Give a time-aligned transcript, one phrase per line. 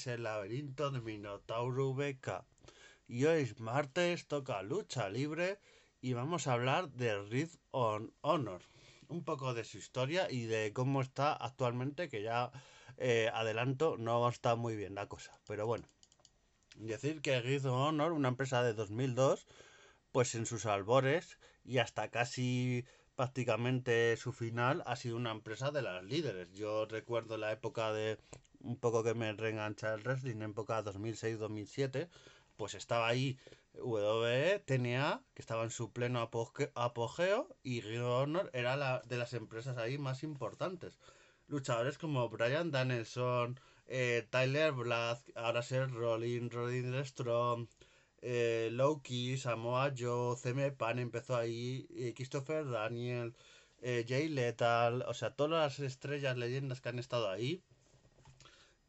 [0.00, 2.46] es el laberinto de Minotauro VK.
[3.06, 5.58] Y hoy es martes, toca lucha libre
[6.00, 8.62] y vamos a hablar de Ring on Honor.
[9.08, 12.50] Un poco de su historia y de cómo está actualmente, que ya
[12.96, 15.38] eh, adelanto, no está muy bien la cosa.
[15.46, 15.86] Pero bueno,
[16.76, 19.46] decir que Ring on Honor, una empresa de 2002,
[20.12, 22.86] pues en sus albores y hasta casi
[23.16, 26.50] prácticamente su final ha sido una empresa de las líderes.
[26.52, 28.18] Yo recuerdo la época de
[28.60, 32.08] un poco que me reengancha el wrestling, en época 2006-2007,
[32.56, 33.38] pues estaba ahí
[33.74, 36.20] WWE, TNA, que estaba en su pleno
[36.74, 40.98] apogeo, y Ring Honor era la de las empresas ahí más importantes.
[41.48, 47.68] Luchadores como Brian Danielson, eh, Tyler Black, ahora ser Rolling, Rolling Strong,
[48.22, 53.34] eh, Loki, Samoa Joe, CM Pan empezó ahí, eh, Christopher Daniel,
[53.80, 57.62] eh, Jay Lethal, o sea, todas las estrellas, leyendas que han estado ahí.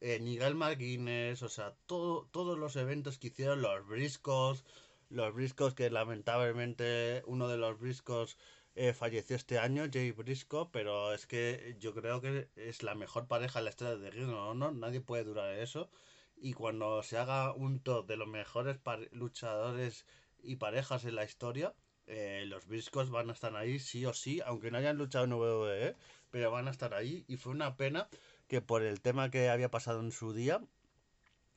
[0.00, 4.64] Eh, Nigel McGuinness, o sea, todo, todos los eventos que hicieron los Briscos,
[5.08, 8.36] los Briscos que lamentablemente uno de los Briscos
[8.74, 13.26] eh, falleció este año, Jay Briscoe, pero es que yo creo que es la mejor
[13.26, 15.90] pareja en la estrella de Ring of Honor, nadie puede durar eso
[16.36, 18.78] y cuando se haga un top de los mejores
[19.12, 20.06] luchadores
[20.42, 21.74] y parejas en la historia,
[22.06, 25.32] eh, los Briscos van a estar ahí sí o sí, aunque no hayan luchado en
[25.32, 25.96] WWE,
[26.30, 27.24] pero van a estar ahí.
[27.26, 28.08] Y fue una pena
[28.48, 30.60] que por el tema que había pasado en su día,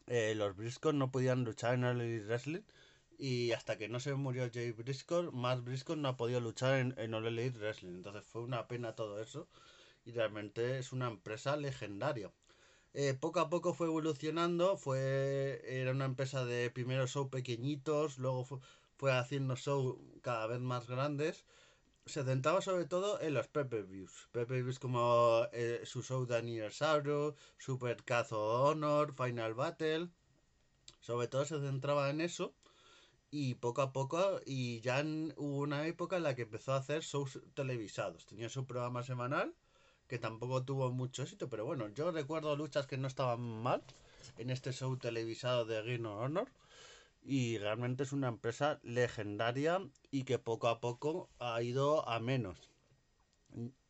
[0.08, 2.64] eh, los Briscos no podían luchar en el Wrestling.
[3.18, 6.96] Y hasta que no se murió Jay Briscoe, más Briscoe no ha podido luchar en,
[6.98, 7.96] en All Wrestling.
[7.96, 9.48] Entonces fue una pena todo eso.
[10.06, 12.32] Y realmente es una empresa legendaria.
[12.94, 18.46] Eh, poco a poco fue evolucionando, fue era una empresa de primero show pequeñitos, luego
[18.98, 21.46] fue, haciendo show cada vez más grandes.
[22.10, 24.30] Se centraba sobre todo en los pay-per-views.
[24.32, 30.10] Pay-per-views como eh, su show de aniversario, Super Cazo Honor, Final Battle.
[31.02, 32.56] Sobre todo se centraba en eso.
[33.30, 35.04] Y poco a poco, y ya
[35.38, 38.26] hubo una época en la que empezó a hacer shows televisados.
[38.26, 39.54] Tenía su programa semanal
[40.08, 43.84] que tampoco tuvo mucho éxito, pero bueno, yo recuerdo luchas que no estaban mal
[44.40, 46.50] en este show televisado de of Honor
[47.30, 52.72] y realmente es una empresa legendaria y que poco a poco ha ido a menos.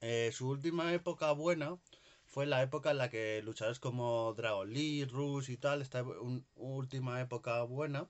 [0.02, 1.78] Eh, su última época buena
[2.26, 6.04] fue la época en la que luchadores como Dragon Lee, Rush y tal, esta
[6.56, 8.10] última época buena.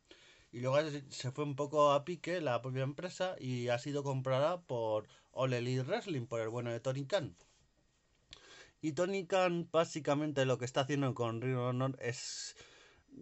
[0.52, 0.78] Y luego
[1.10, 5.54] se fue un poco a pique la propia empresa y ha sido comprada por All
[5.54, 7.36] Elite Wrestling, por el bueno de Tony Khan.
[8.82, 12.56] Y Tony Khan básicamente lo que está haciendo con Ring Honor es...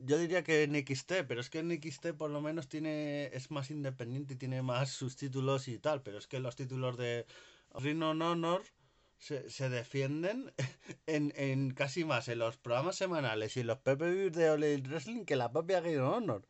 [0.05, 3.51] Yo diría que en XT, pero es que en XT por lo menos tiene es
[3.51, 7.25] más independiente y tiene más sus títulos y tal, pero es que los títulos de
[7.73, 8.63] Ring Honor
[9.17, 10.53] se, se defienden
[11.07, 15.25] en, en, casi más en los programas semanales y en los PPV de Ole Wrestling
[15.25, 16.47] que la propia Ring Honor.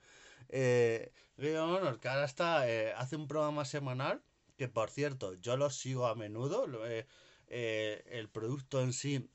[0.50, 4.22] Eh, Ring Honor que ahora está, eh, hace un programa semanal
[4.58, 6.86] que por cierto yo lo sigo a menudo.
[6.88, 7.08] Eh,
[7.48, 9.30] eh, el producto en sí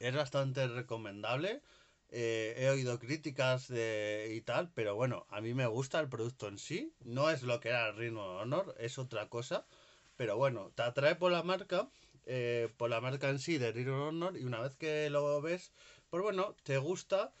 [0.00, 1.62] es bastante recomendable.
[2.10, 6.48] Eh, he oído críticas de, y tal, pero bueno, a mí me gusta el producto
[6.48, 6.92] en sí.
[7.04, 9.66] No es lo que era el Rhino Honor, es otra cosa.
[10.16, 11.88] Pero bueno, te atrae por la marca,
[12.26, 15.72] eh, por la marca en sí de Rhino Honor, y una vez que lo ves,
[16.10, 17.32] pues bueno, te gusta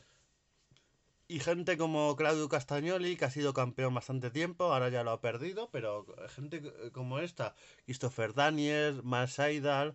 [1.30, 5.20] y gente como Claudio Castagnoli, que ha sido campeón bastante tiempo, ahora ya lo ha
[5.20, 6.60] perdido, pero gente
[6.90, 7.54] como esta,
[7.84, 9.94] Christopher Daniels, Matt Seidel,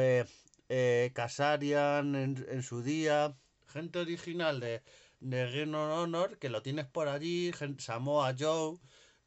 [0.00, 0.24] eh,
[0.68, 3.36] eh, Casarian en, su día,
[3.74, 4.82] gente original de,
[5.20, 8.78] de Ring Honor, que lo tienes por allí, Samoa Joe,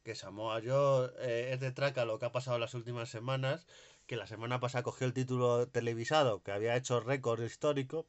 [0.02, 3.66] que Samoa Joe eh, es de traca lo que ha pasado las últimas semanas,
[4.06, 8.06] que la semana pasada cogió el título televisado, que había hecho récord histórico,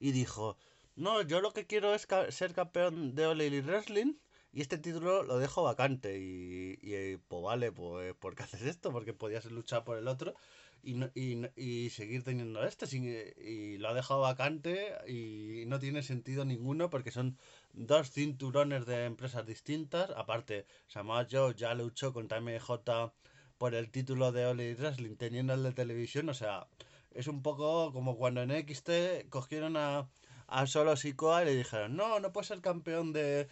[0.00, 0.56] y dijo,
[0.96, 4.14] no, yo lo que quiero es ser campeón de Elite Wrestling
[4.52, 6.18] y este título lo dejo vacante.
[6.18, 8.92] Y, y pues vale, pues ¿por qué haces esto?
[8.92, 10.34] Porque podías luchar por el otro
[10.84, 12.86] y, y, y seguir teniendo este.
[12.96, 17.38] y lo ha dejado vacante y no tiene sentido ninguno porque son
[17.72, 20.10] dos cinturones de empresas distintas.
[20.16, 23.12] Aparte, Samoa Joe ya luchó contra MJ
[23.58, 26.28] por el título de Elite Wrestling teniendo el de televisión.
[26.28, 26.66] O sea,
[27.10, 30.08] es un poco como cuando en XT cogieron a
[30.46, 33.48] a Solo Sikoa y le dijeron, no, no puedes ser campeón de,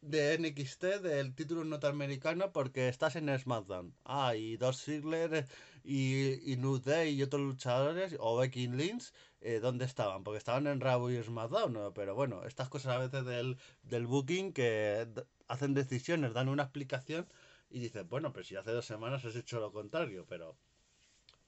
[0.00, 3.94] de NXT del título norteamericano porque estás en SmackDown.
[4.04, 5.46] Ah, y Dos Ziggler
[5.84, 10.24] y, y New Day y otros luchadores, o Becky Lynch, eh, ¿dónde estaban?
[10.24, 11.94] Porque estaban en Raw y SmackDown, ¿no?
[11.94, 15.06] Pero bueno, estas cosas a veces del, del booking que
[15.48, 17.28] hacen decisiones, dan una explicación
[17.70, 20.56] y dicen, bueno, pues si hace dos semanas has hecho lo contrario, pero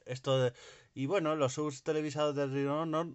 [0.06, 0.52] Esto de-
[0.94, 3.14] y bueno, los shows televisados de Ring Honor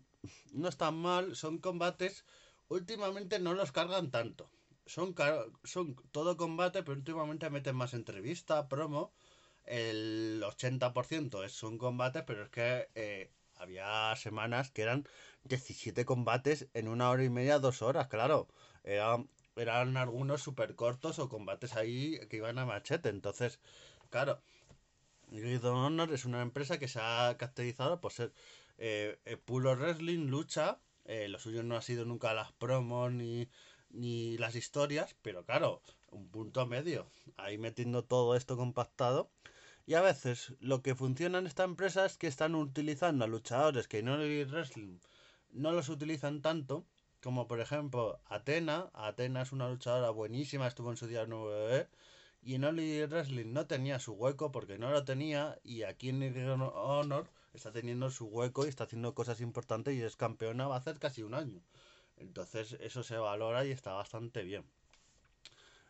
[0.53, 2.25] no están mal, son combates.
[2.69, 4.49] Últimamente no los cargan tanto.
[4.85, 9.13] Son, car- son todo combate, pero últimamente meten más entrevista, promo.
[9.65, 15.07] El 80% es, son combates, pero es que eh, había semanas que eran
[15.43, 18.47] 17 combates en una hora y media, dos horas, claro.
[18.83, 23.09] Eran, eran algunos súper cortos o combates ahí que iban a machete.
[23.09, 23.59] Entonces,
[24.11, 24.41] claro,
[25.31, 28.33] of Honor es una empresa que se ha caracterizado por ser
[28.77, 30.79] eh, eh, puro wrestling, lucha.
[31.05, 33.47] eh, lo suyo no ha sido nunca las promos ni,
[33.95, 35.81] ni las historias, pero claro,
[36.11, 37.07] un punto medio.
[37.37, 39.29] Ahí metiendo todo esto compactado.
[39.87, 43.87] Y a veces lo que funciona en esta empresa es que están utilizando a luchadores
[43.87, 44.99] que no el wrestling
[45.51, 46.85] no los utilizan tanto,
[47.23, 48.89] como por ejemplo Atena.
[48.93, 51.87] Atena es una luchadora buenísima, estuvo en su día en WWE.
[52.43, 55.57] Y en Oli Wrestling no tenía su hueco porque no lo tenía.
[55.63, 56.21] Y aquí en
[56.61, 60.79] Honor está teniendo su hueco y está haciendo cosas importantes y es campeona va a
[60.79, 61.61] hacer casi un año.
[62.17, 64.65] Entonces eso se valora y está bastante bien.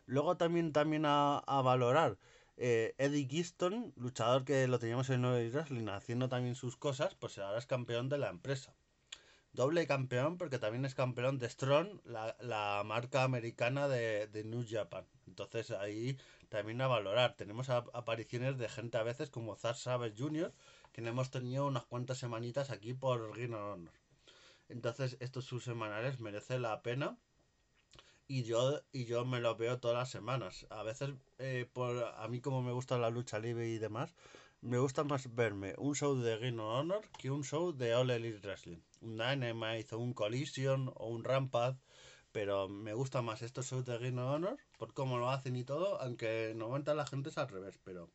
[0.06, 2.18] Luego también, también a, a valorar
[2.58, 7.38] eh, Eddie Giston, luchador que lo teníamos en Oli Wrestling haciendo también sus cosas, pues
[7.38, 8.76] ahora es campeón de la empresa.
[9.52, 14.66] Doble campeón porque también es campeón de Strong, la, la marca americana de, de New
[14.68, 15.06] Japan.
[15.28, 16.18] Entonces ahí
[16.50, 17.36] también a valorar.
[17.36, 20.54] Tenemos apariciones de gente a veces como Zack Savage Jr.,
[21.02, 23.92] le hemos tenido unas cuantas semanitas aquí por of Honor.
[24.70, 27.18] Entonces estos subsemanales merece la pena.
[28.28, 30.66] Y yo, y yo me los veo todas las semanas.
[30.72, 34.16] A veces, eh, por a mí como me gusta la lucha libre y demás,
[34.62, 38.10] me gusta más verme un show de Ring of Honor que un show de All
[38.10, 38.80] Elite Wrestling.
[39.02, 41.78] Un Dynamite o un Collision o un Rampage.
[42.32, 45.64] Pero me gusta más estos shows de Ring of Honor por cómo lo hacen y
[45.64, 48.10] todo, aunque normalmente la gente es al revés, pero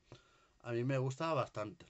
[0.63, 1.87] a mí me gusta bastante.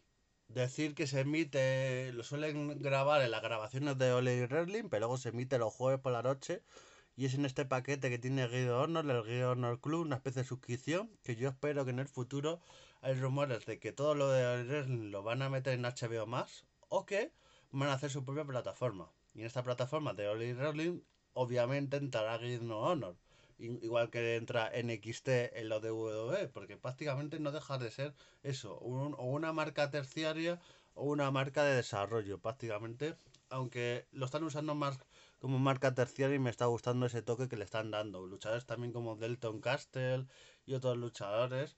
[0.55, 5.01] Decir que se emite, lo suelen grabar en las grabaciones de All Elite Wrestling, pero
[5.03, 6.65] luego se emite los jueves por la noche
[7.17, 10.43] y es en este paquete que tiene of Honor, el of Honor Club, una especie
[10.43, 12.61] de suscripción que yo espero que en el futuro
[13.01, 16.65] hay rumores de que todo lo de wrestling lo van a meter en HBO más
[16.89, 17.33] o que
[17.71, 19.09] van a hacer su propia plataforma.
[19.35, 21.01] Y en esta plataforma de Elite Wrestling
[21.33, 23.17] obviamente entrará of Honor.
[23.61, 28.75] Igual que entra NXT en lo de WWE, porque prácticamente no deja de ser eso,
[28.79, 30.59] o una marca terciaria
[30.95, 33.17] o una marca de desarrollo, prácticamente,
[33.51, 34.99] aunque lo están usando más
[35.41, 38.27] como marca terciaria y me está gustando ese toque que le están dando.
[38.27, 40.27] Luchadores también como Delton Castle
[40.67, 41.77] y otros luchadores.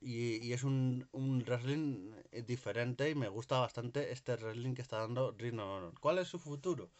[0.00, 4.82] Y, y es un, un wrestling eh, diferente y me gusta bastante este wrestling que
[4.82, 5.94] está dando Honor.
[6.00, 6.90] ¿Cuál es su futuro?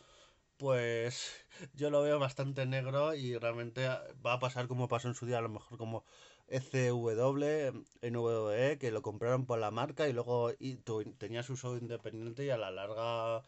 [0.58, 1.32] Pues
[1.74, 3.86] yo lo veo bastante negro y realmente
[4.24, 6.04] va a pasar como pasó en su día, a lo mejor como
[6.48, 10.76] ECW en WWE, que lo compraron por la marca y luego y
[11.18, 13.42] tenía su show independiente y a la larga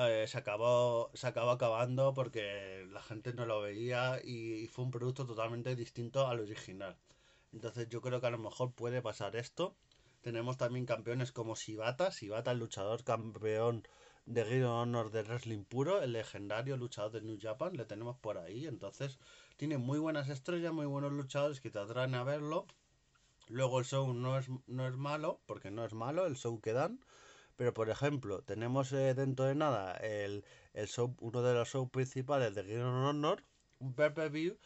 [0.00, 4.90] eh, se acabó se acabó acabando porque la gente no lo veía y fue un
[4.92, 6.96] producto totalmente distinto al original.
[7.52, 9.74] Entonces yo creo que a lo mejor puede pasar esto.
[10.22, 13.86] Tenemos también campeones como Shibata, Shibata el luchador campeón
[14.28, 18.36] de of Honor de Wrestling puro, el legendario luchador de New Japan, le tenemos por
[18.36, 18.66] ahí.
[18.66, 19.18] Entonces
[19.56, 22.66] tiene muy buenas estrellas, muy buenos luchadores que te atraen a verlo.
[23.48, 26.74] Luego el show no es, no es malo, porque no es malo el show que
[26.74, 27.00] dan.
[27.56, 31.90] Pero por ejemplo, tenemos eh, dentro de nada el, el show, uno de los shows
[31.90, 33.42] principales de of Honor,
[33.80, 34.58] un pay-per-view,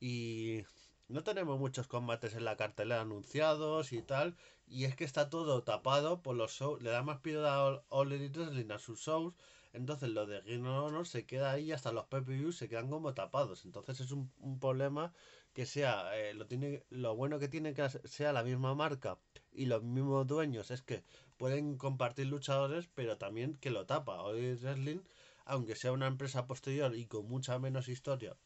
[0.00, 0.64] y
[1.08, 4.36] no tenemos muchos combates en la cartelera anunciados y tal.
[4.66, 6.82] Y es que está todo tapado por los shows.
[6.82, 9.34] Le da más prioridad a All- Elite Wrestling a sus shows.
[9.72, 13.64] Entonces lo de Ring Honor se queda ahí hasta los pay-per-views se quedan como tapados.
[13.64, 15.12] Entonces es un, un problema
[15.52, 19.18] que sea eh, lo tiene lo bueno que tiene que sea la misma marca
[19.52, 21.04] y los mismos dueños es que
[21.36, 24.22] pueden compartir luchadores, pero también que lo tapa.
[24.22, 25.00] Hoy Wrestling,
[25.44, 28.36] aunque sea una empresa posterior y con mucha menos historia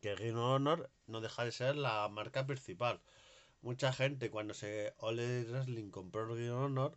[0.00, 3.00] que Ring Honor, no deja de ser la marca principal.
[3.62, 6.96] Mucha gente cuando se Elite Wrestling compró Ring Honor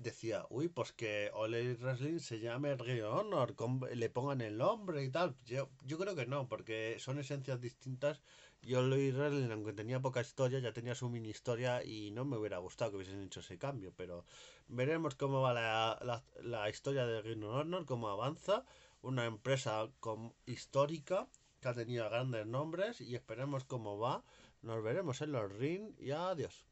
[0.00, 3.54] decía, uy, pues que Elite Wrestling se llame Ring Honor,
[3.94, 5.36] le pongan el nombre y tal.
[5.46, 8.20] Yo, yo creo que no, porque son esencias distintas.
[8.62, 12.36] Y Elite Wrestling, aunque tenía poca historia, ya tenía su mini historia y no me
[12.36, 13.92] hubiera gustado que hubiesen hecho ese cambio.
[13.96, 14.24] Pero
[14.68, 18.64] veremos cómo va la, la, historia de Ring Honor, cómo avanza.
[19.02, 21.26] Una empresa con, histórica
[21.60, 24.24] que ha tenido grandes nombres y esperemos cómo va.
[24.62, 26.64] Nos veremos en los ring y adiós.